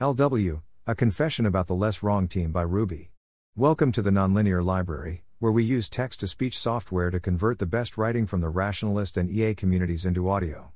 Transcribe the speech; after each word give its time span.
LW, 0.00 0.60
a 0.88 0.94
confession 0.96 1.46
about 1.46 1.68
the 1.68 1.74
less 1.74 2.02
wrong 2.02 2.26
team 2.26 2.50
by 2.50 2.62
Ruby. 2.62 3.12
Welcome 3.54 3.92
to 3.92 4.02
the 4.02 4.10
Nonlinear 4.10 4.60
Library, 4.60 5.22
where 5.38 5.52
we 5.52 5.62
use 5.62 5.88
text 5.88 6.18
to 6.18 6.26
speech 6.26 6.58
software 6.58 7.12
to 7.12 7.20
convert 7.20 7.60
the 7.60 7.66
best 7.66 7.96
writing 7.96 8.26
from 8.26 8.40
the 8.40 8.48
rationalist 8.48 9.16
and 9.16 9.30
EA 9.30 9.54
communities 9.54 10.04
into 10.04 10.28
audio. 10.28 10.72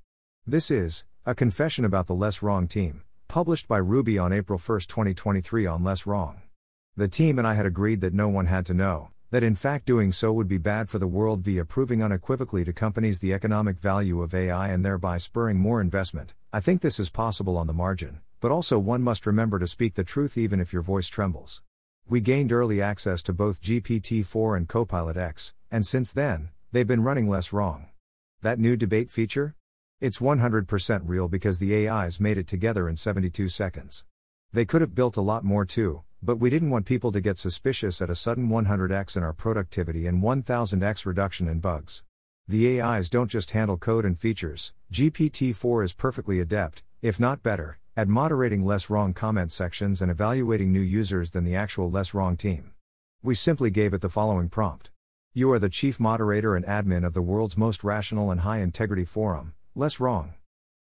This 0.46 0.70
is 0.70 1.04
A 1.26 1.34
Confession 1.34 1.84
About 1.84 2.06
the 2.06 2.14
Less 2.14 2.42
Wrong 2.42 2.68
Team, 2.68 3.02
published 3.26 3.66
by 3.66 3.78
Ruby 3.78 4.18
on 4.18 4.32
April 4.32 4.56
1, 4.56 4.80
2023 4.82 5.66
on 5.66 5.82
Less 5.82 6.06
Wrong. 6.06 6.42
The 6.96 7.08
team 7.08 7.40
and 7.40 7.48
I 7.48 7.54
had 7.54 7.66
agreed 7.66 8.00
that 8.02 8.14
no 8.14 8.28
one 8.28 8.46
had 8.46 8.64
to 8.66 8.72
know, 8.72 9.10
that 9.32 9.42
in 9.42 9.56
fact 9.56 9.84
doing 9.84 10.12
so 10.12 10.32
would 10.32 10.46
be 10.46 10.58
bad 10.58 10.88
for 10.88 11.00
the 11.00 11.08
world 11.08 11.40
via 11.40 11.64
proving 11.64 12.04
unequivocally 12.04 12.64
to 12.64 12.72
companies 12.72 13.18
the 13.18 13.34
economic 13.34 13.80
value 13.80 14.22
of 14.22 14.32
AI 14.32 14.68
and 14.68 14.84
thereby 14.84 15.18
spurring 15.18 15.58
more 15.58 15.80
investment. 15.80 16.34
I 16.52 16.60
think 16.60 16.82
this 16.82 17.00
is 17.00 17.10
possible 17.10 17.56
on 17.56 17.66
the 17.66 17.72
margin, 17.72 18.20
but 18.40 18.50
also 18.50 18.78
one 18.78 19.02
must 19.02 19.26
remember 19.26 19.58
to 19.58 19.66
speak 19.66 19.94
the 19.94 20.04
truth 20.04 20.38
even 20.38 20.60
if 20.60 20.72
your 20.72 20.82
voice 20.82 21.08
trembles. 21.08 21.62
We 22.08 22.20
gained 22.20 22.52
early 22.52 22.80
access 22.80 23.22
to 23.24 23.32
both 23.32 23.60
GPT 23.60 24.24
4 24.24 24.56
and 24.56 24.68
Copilot 24.68 25.16
X, 25.16 25.54
and 25.70 25.86
since 25.86 26.12
then, 26.12 26.50
they've 26.72 26.86
been 26.86 27.02
running 27.02 27.28
less 27.28 27.52
wrong. 27.52 27.88
That 28.40 28.58
new 28.58 28.76
debate 28.76 29.10
feature? 29.10 29.54
It's 30.00 30.18
100% 30.18 31.02
real 31.04 31.28
because 31.28 31.58
the 31.58 31.88
AIs 31.88 32.20
made 32.20 32.38
it 32.38 32.46
together 32.46 32.88
in 32.88 32.96
72 32.96 33.48
seconds. 33.48 34.04
They 34.52 34.64
could 34.64 34.80
have 34.80 34.94
built 34.94 35.16
a 35.16 35.20
lot 35.20 35.44
more 35.44 35.64
too, 35.64 36.04
but 36.22 36.38
we 36.38 36.50
didn't 36.50 36.70
want 36.70 36.86
people 36.86 37.12
to 37.12 37.20
get 37.20 37.36
suspicious 37.36 38.00
at 38.00 38.08
a 38.08 38.14
sudden 38.14 38.48
100x 38.48 39.16
in 39.16 39.22
our 39.22 39.32
productivity 39.32 40.06
and 40.06 40.22
1000x 40.22 41.04
reduction 41.04 41.48
in 41.48 41.60
bugs. 41.60 42.04
The 42.46 42.80
AIs 42.80 43.10
don't 43.10 43.30
just 43.30 43.50
handle 43.50 43.76
code 43.76 44.04
and 44.04 44.18
features, 44.18 44.72
GPT 44.92 45.54
4 45.54 45.84
is 45.84 45.92
perfectly 45.92 46.40
adept, 46.40 46.82
if 47.02 47.20
not 47.20 47.42
better, 47.42 47.78
at 47.98 48.06
moderating 48.06 48.64
less 48.64 48.88
wrong 48.88 49.12
comment 49.12 49.50
sections 49.50 50.00
and 50.00 50.08
evaluating 50.08 50.70
new 50.70 50.78
users 50.78 51.32
than 51.32 51.42
the 51.42 51.56
actual 51.56 51.90
less 51.90 52.14
wrong 52.14 52.36
team. 52.36 52.70
We 53.24 53.34
simply 53.34 53.72
gave 53.72 53.92
it 53.92 54.02
the 54.02 54.08
following 54.08 54.48
prompt 54.48 54.90
You 55.34 55.50
are 55.50 55.58
the 55.58 55.68
chief 55.68 55.98
moderator 55.98 56.54
and 56.54 56.64
admin 56.64 57.04
of 57.04 57.12
the 57.12 57.22
world's 57.22 57.56
most 57.56 57.82
rational 57.82 58.30
and 58.30 58.42
high 58.42 58.58
integrity 58.58 59.04
forum, 59.04 59.52
less 59.74 59.98
wrong. 59.98 60.34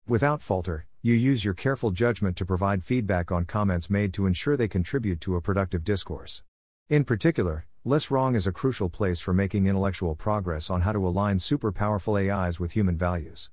Without 0.07 0.43
falter, 0.43 0.85
you 1.01 1.15
use 1.15 1.43
your 1.43 1.55
careful 1.55 1.91
judgment 1.91 2.37
to 2.37 2.45
provide 2.45 2.85
feedback 2.85 3.33
on 3.33 3.47
comments 3.47 3.89
made 3.89 4.13
to 4.13 4.27
ensure 4.27 4.55
they 4.55 4.69
contribute 4.69 5.23
to 5.23 5.37
a 5.37 5.41
productive 5.41 5.85
discourse. 5.85 6.43
In 6.91 7.03
particular, 7.03 7.65
Less 7.83 8.11
Wrong 8.11 8.35
is 8.35 8.47
a 8.47 8.53
crucial 8.53 8.91
place 8.91 9.21
for 9.21 9.33
making 9.33 9.67
intellectual 9.67 10.17
progress 10.17 10.69
on 10.69 10.83
how 10.83 10.93
to 10.93 11.09
align 11.09 11.39
super 11.39 11.73
powerful 11.73 12.19
AIs 12.19 12.61
with 12.61 12.73
human 12.73 12.99
values. 12.99 13.49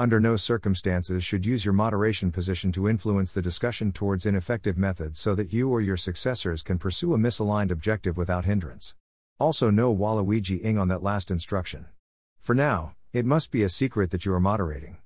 Under 0.00 0.20
no 0.20 0.36
circumstances 0.36 1.24
should 1.24 1.44
use 1.44 1.64
your 1.64 1.74
moderation 1.74 2.30
position 2.30 2.70
to 2.70 2.88
influence 2.88 3.32
the 3.32 3.42
discussion 3.42 3.90
towards 3.90 4.26
ineffective 4.26 4.78
methods 4.78 5.18
so 5.18 5.34
that 5.34 5.52
you 5.52 5.68
or 5.68 5.80
your 5.80 5.96
successors 5.96 6.62
can 6.62 6.78
pursue 6.78 7.14
a 7.14 7.18
misaligned 7.18 7.72
objective 7.72 8.16
without 8.16 8.44
hindrance. 8.44 8.94
Also 9.40 9.70
no 9.70 9.92
Waluigi 9.92 10.64
ing 10.64 10.78
on 10.78 10.86
that 10.86 11.02
last 11.02 11.32
instruction. 11.32 11.86
For 12.38 12.54
now, 12.54 12.94
it 13.12 13.26
must 13.26 13.50
be 13.50 13.64
a 13.64 13.68
secret 13.68 14.12
that 14.12 14.24
you 14.24 14.32
are 14.32 14.38
moderating. 14.38 14.98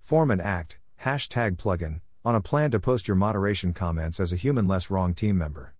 Form 0.00 0.30
an 0.30 0.40
act, 0.40 0.78
hashtag 1.02 1.58
plugin, 1.58 2.00
on 2.24 2.34
a 2.34 2.40
plan 2.40 2.70
to 2.70 2.80
post 2.80 3.06
your 3.06 3.16
moderation 3.16 3.74
comments 3.74 4.18
as 4.18 4.32
a 4.32 4.36
human 4.36 4.66
less 4.66 4.88
wrong 4.88 5.12
team 5.12 5.36
member. 5.36 5.74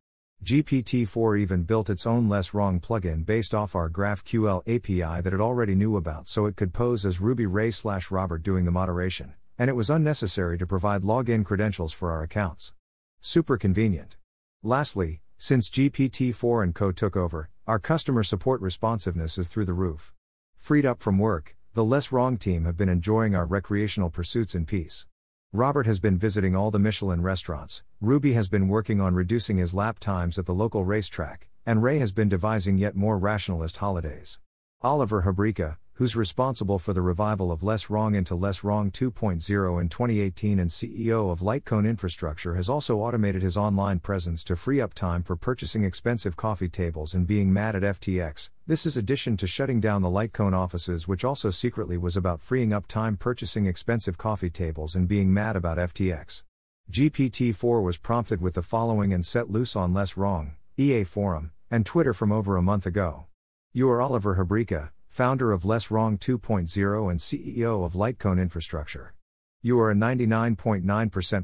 GPT-4 0.45 1.39
even 1.41 1.65
built 1.65 1.91
its 1.91 2.07
own 2.07 2.29
less 2.29 2.55
wrong 2.55 2.79
plugin 2.81 3.27
based 3.27 3.55
off 3.55 3.75
our 3.75 3.91
GraphQL 3.91 4.63
API 4.63 5.21
that 5.21 5.35
it 5.35 5.41
already 5.41 5.75
knew 5.75 5.97
about 5.97 6.29
so 6.29 6.47
it 6.47 6.55
could 6.55 6.73
pose 6.73 7.05
as 7.05 7.21
Ruby 7.21 7.45
Ray 7.45 7.71
slash 7.73 8.11
Robert 8.11 8.43
doing 8.43 8.65
the 8.65 8.71
moderation, 8.71 9.35
and 9.59 9.69
it 9.69 9.77
was 9.77 9.91
unnecessary 9.91 10.57
to 10.57 10.67
provide 10.67 11.03
login 11.03 11.45
credentials 11.45 11.93
for 11.93 12.13
our 12.13 12.23
accounts. 12.23 12.73
Super 13.21 13.59
convenient. 13.59 14.17
Lastly, 14.63 15.21
since 15.37 15.69
GPT-4 15.69 16.63
and 16.63 16.75
Co 16.75 16.93
took 16.93 17.17
over, 17.17 17.51
our 17.67 17.79
customer 17.79 18.23
support 18.23 18.61
responsiveness 18.61 19.39
is 19.39 19.49
through 19.49 19.67
the 19.67 19.73
roof. 19.73 20.15
Freed 20.57 20.87
up 20.87 21.03
from 21.03 21.19
work, 21.19 21.57
the 21.75 21.85
Less 21.85 22.13
Wrong 22.13 22.39
team 22.39 22.65
have 22.65 22.77
been 22.77 22.89
enjoying 22.89 23.35
our 23.35 23.45
recreational 23.45 24.09
pursuits 24.09 24.55
in 24.55 24.67
peace. 24.67 25.05
Robert 25.55 25.87
has 25.87 25.99
been 25.99 26.19
visiting 26.19 26.55
all 26.55 26.71
the 26.71 26.79
Michelin 26.79 27.23
restaurants, 27.23 27.83
Ruby 28.03 28.35
has 28.35 28.51
been 28.51 28.69
working 28.69 29.01
on 29.01 29.15
reducing 29.15 29.57
his 29.57 29.73
lap 29.73 29.99
times 29.99 30.39
at 30.39 30.45
the 30.45 30.53
local 30.53 30.85
racetrack, 30.85 31.49
and 31.65 31.83
Ray 31.83 31.99
has 32.01 32.13
been 32.13 32.29
devising 32.29 32.77
yet 32.77 32.95
more 32.95 33.17
rationalist 33.17 33.79
holidays. 33.79 34.41
Oliver 34.83 35.23
Habryka, 35.23 35.79
who's 35.99 36.15
responsible 36.15 36.79
for 36.79 36.93
the 36.93 37.03
revival 37.03 37.51
of 37.51 37.65
Less 37.65 37.91
Wrong 37.91 38.15
into 38.15 38.37
Less 38.37 38.63
Wrong 38.63 38.89
2.0 38.89 39.81
in 39.81 39.89
2018 39.89 40.61
and 40.61 40.71
CEO 40.71 41.33
of 41.33 41.41
Lightcone 41.41 41.89
Infrastructure, 41.89 42.55
has 42.55 42.69
also 42.69 42.99
automated 42.99 43.43
his 43.43 43.57
online 43.57 43.99
presence 43.99 44.45
to 44.45 44.55
free 44.55 44.81
up 44.81 44.95
time 44.95 45.25
for 45.25 45.35
purchasing 45.35 45.83
expensive 45.83 46.37
coffee 46.37 46.69
tables 46.69 47.15
and 47.15 47.27
being 47.27 47.53
mad 47.53 47.75
at 47.75 47.83
FTX. 47.83 48.51
This 48.65 48.87
is 48.87 48.97
addition 48.97 49.37
to 49.39 49.49
shutting 49.49 49.81
down 49.81 50.03
the 50.03 50.09
Lightcone 50.09 50.55
offices, 50.57 51.09
which 51.09 51.25
also 51.25 51.51
secretly 51.51 51.99
was 51.99 52.17
about 52.17 52.41
freeing 52.41 52.73
up 52.73 52.87
time 52.87 53.17
purchasing 53.17 53.67
expensive 53.67 54.17
coffee 54.17 54.51
tables 54.51 54.95
and 54.95 55.09
being 55.09 55.35
mad 55.35 55.57
about 55.57 55.79
FTX. 55.79 56.45
GPT 56.93 57.53
4 57.53 57.83
was 57.83 57.99
prompted 57.99 58.41
with 58.41 58.55
the 58.55 58.63
following 58.63 59.13
and 59.13 59.27
set 59.27 59.51
loose 59.51 59.75
on 59.75 59.93
Less 59.93 60.17
Wrong, 60.17 60.55
EA 60.77 61.03
Forum, 61.03 61.51
and 61.73 61.85
Twitter 61.85 62.15
from 62.15 62.31
over 62.31 62.57
a 62.57 62.63
month 62.63 62.87
ago. 62.87 63.27
You 63.73 63.91
are 63.91 64.01
Oliver 64.01 64.37
Habryka, 64.37 64.91
founder 65.09 65.51
of 65.51 65.65
Less 65.65 65.91
Wrong 65.91 66.17
2.0 66.17 67.11
and 67.11 67.19
CEO 67.19 67.85
of 67.85 67.95
Lightcone 67.95 68.41
Infrastructure. 68.41 69.15
You 69.61 69.81
are 69.81 69.91
a 69.91 69.95
99.9% 69.95 70.85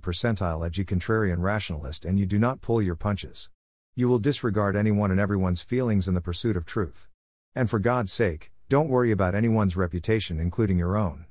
percentile 0.00 0.64
edgy 0.64 0.84
contrarian 0.84 1.40
rationalist 1.40 2.04
and 2.04 2.18
you 2.18 2.26
do 2.26 2.38
not 2.38 2.60
pull 2.60 2.80
your 2.80 2.94
punches. 2.94 3.50
You 3.96 4.08
will 4.08 4.20
disregard 4.20 4.76
anyone 4.76 5.10
and 5.10 5.18
everyone's 5.18 5.62
feelings 5.62 6.06
in 6.06 6.14
the 6.14 6.20
pursuit 6.20 6.56
of 6.56 6.64
truth. 6.64 7.08
And 7.54 7.68
for 7.68 7.78
God's 7.78 8.12
sake, 8.12 8.52
don't 8.68 8.88
worry 8.88 9.10
about 9.10 9.34
anyone's 9.34 9.76
reputation, 9.76 10.38
including 10.38 10.78
your 10.78 10.96
own. 10.96 11.26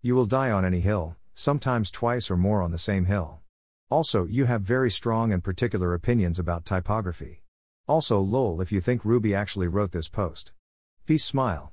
You 0.00 0.14
will 0.14 0.26
die 0.26 0.50
on 0.50 0.64
any 0.64 0.80
hill, 0.80 1.16
sometimes 1.34 1.90
twice 1.90 2.30
or 2.30 2.36
more 2.36 2.62
on 2.62 2.70
the 2.70 2.78
same 2.78 3.06
hill. 3.06 3.40
Also, 3.90 4.26
you 4.26 4.44
have 4.44 4.62
very 4.62 4.90
strong 4.90 5.32
and 5.32 5.42
particular 5.42 5.94
opinions 5.94 6.38
about 6.38 6.64
typography. 6.64 7.42
Also, 7.86 8.20
lol 8.20 8.60
if 8.60 8.70
you 8.70 8.80
think 8.80 9.04
Ruby 9.04 9.34
actually 9.34 9.66
wrote 9.66 9.92
this 9.92 10.08
post. 10.08 10.52
Peace 11.06 11.24
smile. 11.24 11.72